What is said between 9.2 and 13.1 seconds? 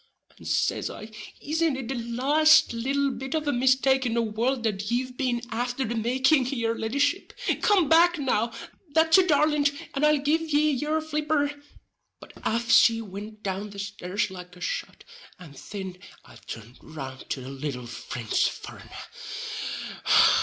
darlint, and I'll give ye yur flipper." But aff she